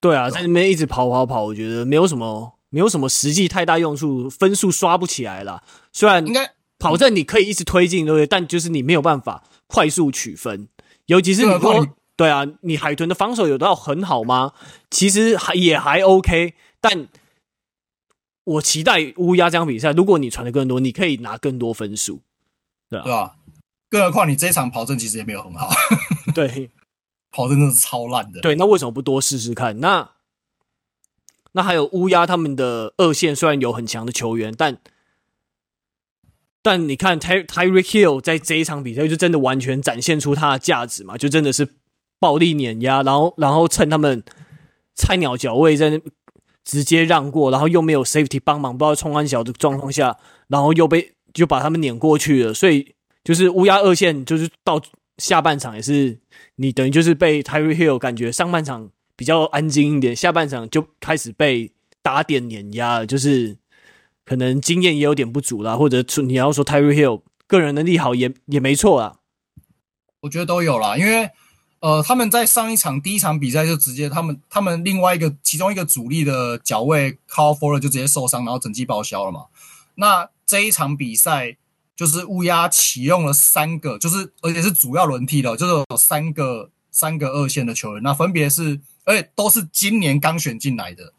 [0.00, 5.62] 对啊，在那边一直跑跑跑，我觉得没有什么没有什么实际太大用处，分数刷不起来了。
[5.92, 8.26] 虽然应该跑阵你可以一直推进，对不对？
[8.26, 10.68] 但就是你没有办法快速取分，
[11.06, 14.52] 尤其是你说对啊，你海豚的防守有到很好吗？
[14.90, 17.08] 其实还也还 OK，但
[18.46, 22.22] 我期待乌鸦这场比赛，如果你传的更多，你可以拿更多分数，
[22.88, 23.36] 对啊，
[23.90, 25.70] 更何况你这一场跑阵其实也没有很好，
[26.34, 26.70] 对。
[27.32, 28.40] 跑阵真的是超烂的。
[28.40, 29.78] 对，那为什么不多试试看？
[29.80, 30.12] 那
[31.52, 34.78] 那还有乌鸦他们的二线虽然有很强的球员，但
[36.62, 41.18] 但你看 Ty Tyreek Hill 在这一场比赛就真的完全展现出他的价值嘛？
[41.18, 41.74] 就真的是
[42.18, 44.24] 暴力碾压，然后然后趁他们
[44.94, 46.00] 菜鸟脚位在那
[46.66, 52.52] 直接让过，然后又没有 Safety 帮忙，不知道冲安小的状况下，然后又被就把他们碾过去了。
[52.52, 54.82] 所以就是乌鸦二线就是到。
[55.18, 56.18] 下半场也是，
[56.56, 63.56] 你等于就是被 Tyree Hill 感觉上半场比较安静一点，下半场就开始被打点碾压了，就是
[64.26, 69.20] 可能经验也有点不足啦，或者你要说 Tyree Hill 个人能力好也也没错啦。
[70.20, 71.30] 我觉得都有啦，因为
[71.86, 79.46] 呃他们在上一场第一场比赛就直接他们他们另外一个其中一个主力的脚位 Kyle Fuller 就直接受伤，然后整季报销了嘛。
[79.94, 81.56] 那这一场比赛。
[81.96, 91.14] 就是乌鸦启用了三个，就是而且是主要轮替的，就是有三个三个二线的球员，那分别是，而且都是今年刚选进来的，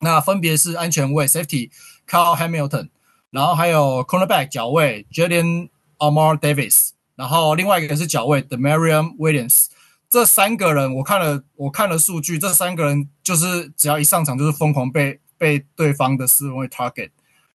[0.00, 1.70] 那分别是安全卫 safety
[2.08, 2.88] Kyle Hamilton，
[3.30, 9.66] 然后还有 cornerback 角卫 Jalen Armour Davis，然后另外一个是角卫 Damarion Williams，
[10.12, 17.10] 这三个人我看了我看了数据，这三个人就是只要一上场就是疯狂被被对方的四分卫 target，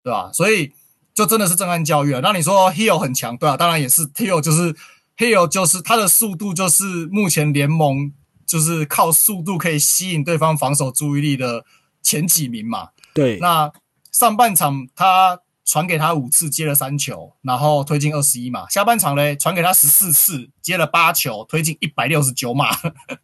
[0.03, 0.31] 对吧？
[0.33, 0.73] 所以。
[1.15, 2.19] 就真的是震撼教育啊！
[2.25, 4.75] 那你说 Hill 很强，对啊，当然也是 Hill，就是
[5.17, 8.13] Hill，就是他的速度就是目前联盟
[8.45, 11.65] 就是靠速度可以吸引对方防守注意力的
[12.03, 12.89] 前几名嘛。
[13.15, 13.71] 对，那
[14.11, 18.69] 上半场他传给他五次接了三球，然后推进二十一码。
[18.69, 22.69] 下半场嘞传给他十四次接了八球，推进一百六十九码，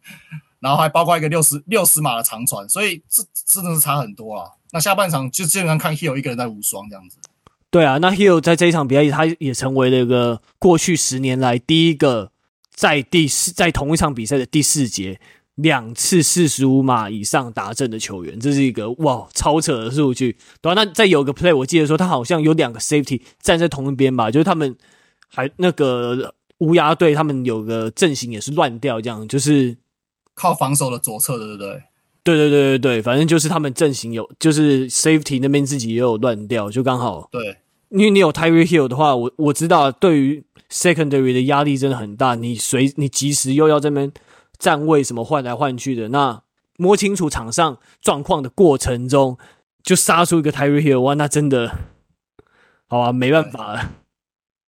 [0.59, 4.49] 然后还包括一个六十六十码的长传，所以这真的是差很多啊。
[4.71, 7.17] 那下半场就基本上看 Hill 一个人在无双这样子。
[7.69, 12.31] 对啊，那 Hill 在这一场比赛，他也成为了一个过去十年来第一个
[12.73, 15.19] 在第四在同一场比赛的第四节
[15.55, 20.37] 两次四十五码以上达阵的球员，这是一个哇超扯的数据。
[20.61, 24.75] 对啊，那再有个 play，我记得说他好像有两个 safety 站在同一边吧，就是他们
[25.27, 29.77] 还那个乌鸦队他们有个阵型也是乱掉，这样就是
[30.33, 31.83] 靠防守的左侧，对不对？
[32.23, 37.27] 对对对对对，反正就是他们阵型有，就是 safety 那边自己也有乱掉，就刚好。
[37.31, 37.57] 对，
[37.89, 44.11] 因为你有 Tyreek Hill 的话，我我知道对于 secondary 的压力真的很大，你随你及时又要这边
[44.61, 46.43] 站位什么换来换去的，那
[46.77, 49.37] 摸清楚场上状况的过程中，
[49.83, 51.75] 就杀出一个 Tyreek Hill，哇，那真的，
[52.87, 53.93] 好啊，没办法了。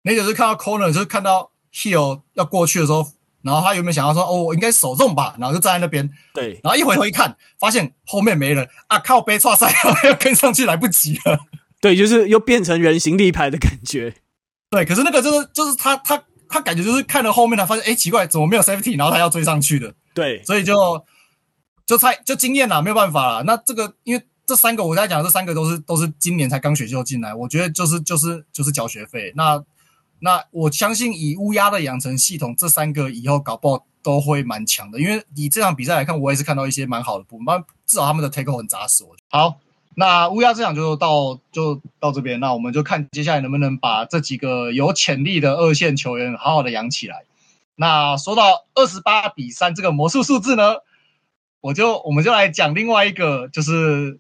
[0.03, 3.07] 那就是看到 corner，就是看到 Hill 要过去的时候。
[3.41, 5.33] 然后他有没有想到说，哦，我应该守中吧？
[5.39, 6.11] 然后就站在那边。
[6.33, 6.59] 对。
[6.61, 8.99] 然后一回头一看，发现后面没人啊！
[8.99, 9.73] 靠背剉赛，
[10.03, 11.39] 要 跟上去来不及了。
[11.79, 14.15] 对，就是又变成人形立牌的感觉。
[14.69, 18.97] 对，可是那个就是就是他他他感觉就是看了后面，他发现哎奇怪，怎么没有 safety？
[18.97, 19.93] 然后他要追上去的。
[20.13, 20.43] 对。
[20.43, 21.05] 所以就
[21.85, 23.43] 就猜就经验啦，没有办法啦。
[23.45, 29.31] 那这个因为这三个我在讲，这三个都是都是今年才刚选秀进来，我觉得就是就是就是缴学费。
[29.35, 29.63] 那。
[30.21, 34.99] 那我相信以乌鸦的养成系统，这三个以后搞不好都会蛮强的。
[34.99, 39.05] 因为以这场比赛来看，我也是看到一些蛮好的部分，至少他们的 tackle 很扎实。
[39.05, 39.61] 我好，
[39.95, 47.25] 那乌鸦这场就到就到这边，那我们就看接下来能不能把这几个有潜力的二线球员好好的养起来。
[47.75, 50.77] 那说到二十八比三这个魔术数字呢，
[51.61, 54.19] 我就我们就来讲另外一个，就是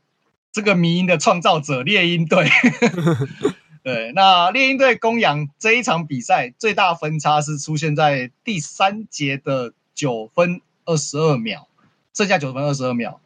[0.51, 2.49] 这个迷因的创造者猎鹰队。
[3.83, 11.67] 对，那猎鹰队公羊这一场比赛最大分差是出现在第三节的九分二十二秒，
[12.13, 13.21] 剩下九分二十二秒。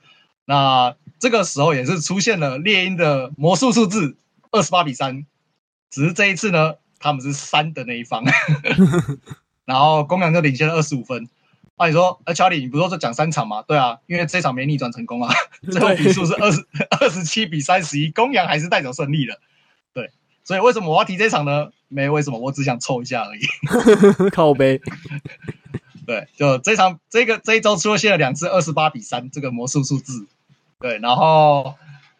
[0.45, 4.17] 那这个时候也是出现了猎鹰的魔术数字
[4.51, 5.25] 二十八比三，
[5.89, 8.25] 只是这一次呢，他们是三的那一方，
[9.63, 11.29] 然后公羊就领先了二十五分。
[11.77, 13.61] 那、啊、你说，呃，查理，你不是说讲三场吗？
[13.61, 15.33] 对啊，因为这场没逆转成功啊，
[15.71, 16.67] 最后比数是二十
[16.99, 19.39] 二十七比三十一，公羊还是带走胜利的。
[20.43, 21.69] 所以为什么我要提这场呢？
[21.87, 24.27] 没为什么，我只想凑一下而已。
[24.29, 24.81] 靠背。
[26.05, 30.27] 对，就这场这个这一周出现了两次二十八比三这个魔术数字。
[30.83, 31.75] 对，然后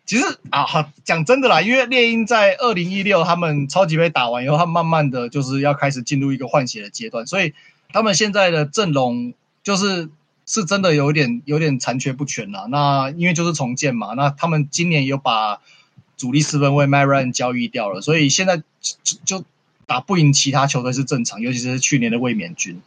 [0.06, 7.54] 其实啊，讲真的啦，因为猎鹰在二零一六他们超级杯打完以后，他慢慢的就是要开始进入一个换血的阶段，所以
[7.92, 9.34] 他们现在的阵容
[9.64, 10.08] 就是
[10.46, 12.66] 是真的有点有点残缺不全啦。
[12.70, 15.60] 那因为就是重建嘛，那他们今年有把
[16.16, 19.44] 主力四分卫 Matt Ryan 交易掉了，所以现在就就
[19.86, 22.82] 打不赢其他球队是正常，尤其是去年的卫冕军，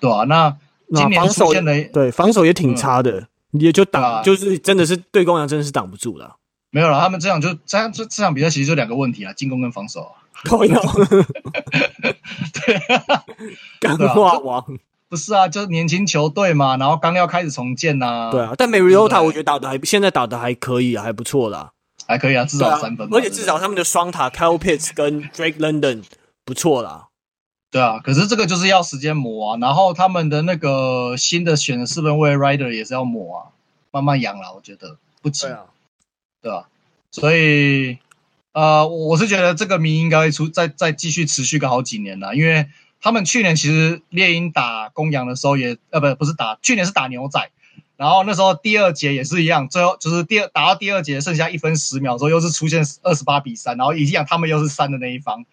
[0.00, 0.24] 对吧、啊？
[0.24, 0.56] 那
[0.94, 6.36] 今年出现的对防守也挺差的，嗯、也就挡、啊、就是真的是对公羊真的是挡不住了。
[6.70, 10.22] 没有了，他们这场就这样这这场比赛其实就两个问题啊，进攻跟防守、啊。
[10.44, 10.80] 高阳，
[12.54, 12.80] 对，
[13.80, 14.64] 钢化王
[15.08, 18.30] 不是啊，就是年轻球队嘛，然后刚要开始重建呐、啊。
[18.30, 21.72] 对啊，但 Mariota 我觉得打的还现在打的还可以啊，还不错啦，
[22.06, 23.10] 还可以啊，至少三分、啊。
[23.12, 26.04] 而且至少他们的双塔 Kyle Pitts 跟 Drake London
[26.44, 27.08] 不错啦。
[27.70, 33.40] 对啊，可是这个就是要时间磨啊，然后他们的那个新的选的四分卫 Rider 也是要磨啊，
[33.90, 35.46] 慢慢养啦，我觉得不急。
[35.46, 35.60] 对啊，
[36.42, 36.68] 对啊，
[37.10, 37.98] 所以。
[38.52, 42.66] 呃，我是觉得这个谜应该会出再再继续持续个好几年了，因为
[43.00, 47.48] 他们去年其实猎鹰打公羊的时候也呃不不是打去年是打牛仔，
[47.96, 55.44] 然后那时候第二节也是一样，最后就是第二打到第二节剩下一分十秒之后又是出现二十八比三，然后一样他们又是三的那一方，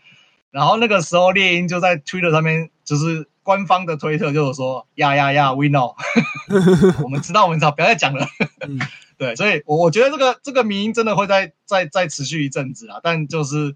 [0.51, 5.95] 然后那个时候猎鹰就在推特上面就是官方的推特就是说呀呀呀，we know，
[7.03, 8.27] 我们知道我们知道不要再讲了。
[8.67, 8.79] 嗯
[9.17, 13.75] 对，所以，我我觉得这个这个迷因真的会再再再持续一阵子啊，但就是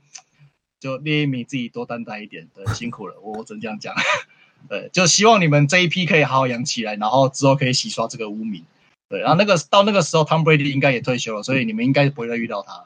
[0.80, 3.96] 就猎鹰迷自己多担待一点，对，辛苦了，我我只能这样讲。
[4.70, 8.64] 对，就希望你们这一批可以好好养起来，然后之后可以洗刷这个污名。
[9.10, 12.86] 对，然后那个到那个时候，Tom Brady 应该也退休了，所以你们应该不会再遇到他。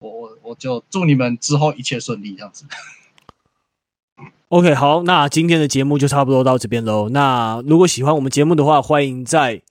[0.00, 2.64] 我我我就祝你们之后一切顺利，这样子。
[4.52, 7.08] OK，好，那今天的节目就差不多到这边喽。
[7.08, 9.62] 那如果喜欢我们节目的话，欢迎在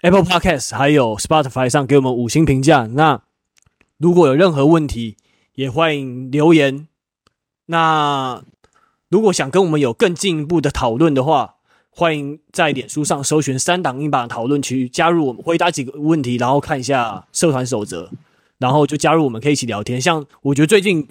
[0.00, 2.86] Apple Podcast 还有 Spotify 上给我们五星评价。
[2.86, 3.20] 那
[3.98, 5.18] 如果有任何问题，
[5.54, 6.88] 也欢迎留言。
[7.66, 8.42] 那
[9.10, 11.56] 如果想跟我们有更进一步的讨论的话，
[11.90, 18.08] 欢迎在脸书上搜寻“三档英版讨论区”，加入我们，回答几个问题，然后看一下社团守则，
[18.56, 20.00] 然后就加入我们，可以一起聊天。
[20.00, 21.06] 像我觉得最近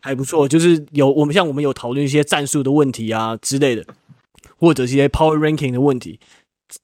[0.00, 3.84] 还不错，就是有我们像我们有讨论一些战术的问题啊之类的，
[4.58, 6.18] 或者是一些 Power Ranking 的问题。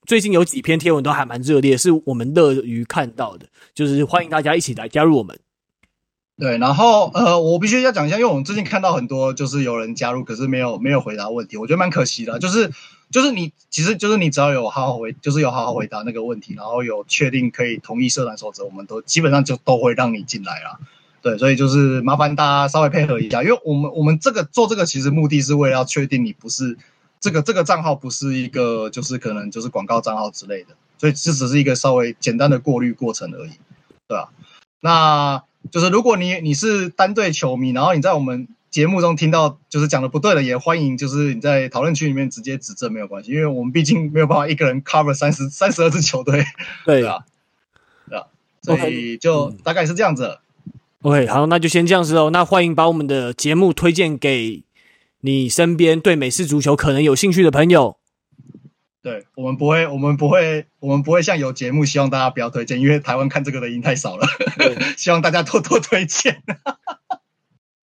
[0.05, 5.39] 最近有几篇贴文都还蛮热烈，是我们乐于看到的，就是欢迎大家一起来加入我们。
[6.39, 12.39] 对，然后呃，我必须要讲一下，因为我们最近看到很多就是有人加入，可是没有没有回答问题，我觉得蛮可惜的。
[12.39, 12.71] 就是
[13.11, 20.79] 就是你其实就是你只要有好好回，就是有好好回答那个问题，然后有确定可以同意社团守则，我们都基本上就都会让你进来啦。
[21.27, 26.79] 对，所以就是麻烦大家稍微配合一下，因为我们我们这个做这个其实目的是为了要确定你不是。
[27.19, 33.53] 这个这个账号不是一个，就是可能就是广告账号之类的，所以这只是一个稍微简单的过滤过程而已，
[34.07, 34.29] 对吧？
[34.81, 46.45] 那就是如果你你是单队球迷，然后你在我们节目中听到就是讲的不对的，也欢迎就是你在讨论区里面直接指正，没有关系，因为我们毕竟没有办法一个人 cover 三十三十二支球队，
[46.85, 47.25] 对啊，
[48.07, 48.27] 对啊，
[48.63, 50.39] 所以就大概是这样子。
[51.07, 52.31] OK，好，那就先这样子喽。
[52.31, 54.65] 那欢迎把我们的节目推荐给。
[55.21, 57.97] 你身边对美式足球可能有兴趣的朋友，
[59.03, 64.27] 对，我们不会，我们不会，我们不会像有节目，希望大家不要推荐，因为台湾看这个的已经太少了。
[64.99, 66.43] 希望大家多多推荐。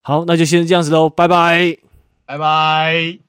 [0.02, 1.78] 好，那就先这样子喽，拜拜，
[2.26, 3.18] 拜拜。